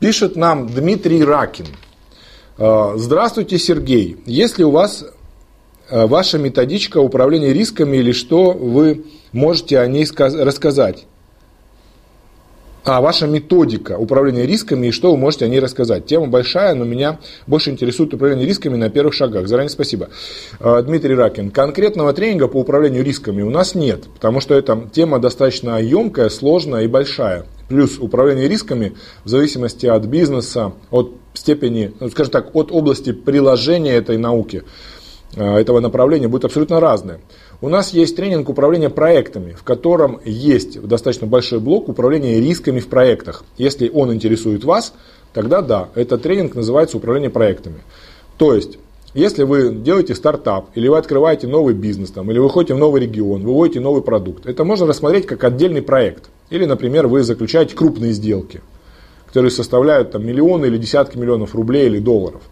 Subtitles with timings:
[0.00, 1.66] Пишет нам Дмитрий Ракин.
[2.56, 4.16] Э, здравствуйте, Сергей.
[4.24, 5.04] Если у вас
[5.90, 11.04] э, ваша методичка управления рисками или что вы можете о ней рассказать?
[12.82, 16.06] А, ваша методика управления рисками и что вы можете о ней рассказать.
[16.06, 19.48] Тема большая, но меня больше интересует управление рисками на первых шагах.
[19.48, 20.08] Заранее спасибо.
[20.60, 21.50] А, Дмитрий Ракин.
[21.50, 26.84] Конкретного тренинга по управлению рисками у нас нет, потому что эта тема достаточно емкая, сложная
[26.84, 27.44] и большая.
[27.70, 33.92] Плюс управление рисками в зависимости от бизнеса, от степени, ну, скажем так, от области приложения
[33.92, 34.64] этой науки,
[35.36, 37.20] а, этого направления будет абсолютно разное.
[37.60, 42.88] У нас есть тренинг управления проектами, в котором есть достаточно большой блок управления рисками в
[42.88, 43.44] проектах.
[43.56, 44.92] Если он интересует вас,
[45.32, 47.82] тогда да, этот тренинг называется управление проектами.
[48.36, 48.80] То есть,
[49.14, 53.02] если вы делаете стартап, или вы открываете новый бизнес, там, или вы ходите в новый
[53.02, 56.30] регион, выводите новый продукт, это можно рассмотреть как отдельный проект.
[56.50, 58.60] Или, например, вы заключаете крупные сделки,
[59.26, 62.42] которые составляют там, миллионы или десятки миллионов рублей или долларов.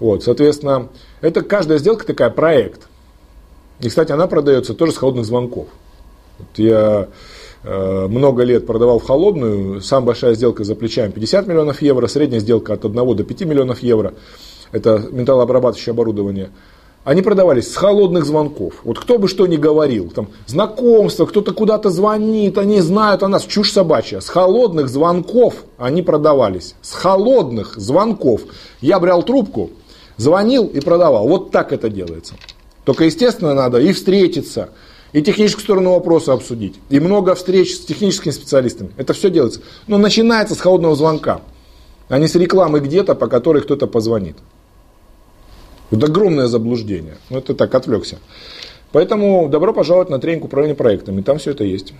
[0.00, 0.88] Вот, соответственно,
[1.20, 2.88] это каждая сделка такая проект.
[3.80, 5.68] И, кстати, она продается тоже с холодных звонков.
[6.38, 7.08] Вот я
[7.62, 12.40] э, много лет продавал в холодную, самая большая сделка за плечами 50 миллионов евро, средняя
[12.40, 14.14] сделка от 1 до 5 миллионов евро,
[14.72, 16.50] это металлообрабатывающее оборудование.
[17.02, 18.74] Они продавались с холодных звонков.
[18.84, 23.44] Вот кто бы что ни говорил, там знакомство, кто-то куда-то звонит, они знают о нас,
[23.44, 24.20] чушь собачья.
[24.20, 26.74] С холодных звонков они продавались.
[26.82, 28.42] С холодных звонков.
[28.82, 29.70] Я брал трубку,
[30.18, 31.26] звонил и продавал.
[31.26, 32.34] Вот так это делается.
[32.84, 34.68] Только, естественно, надо и встретиться,
[35.12, 38.90] и техническую сторону вопроса обсудить, и много встреч с техническими специалистами.
[38.98, 39.60] Это все делается.
[39.86, 41.40] Но начинается с холодного звонка,
[42.08, 44.36] а не с рекламы где-то, по которой кто-то позвонит.
[45.90, 47.16] Это огромное заблуждение.
[47.30, 48.18] Ну, это так, отвлекся.
[48.92, 51.22] Поэтому добро пожаловать на тренинг управления проектами.
[51.22, 51.92] Там все это есть.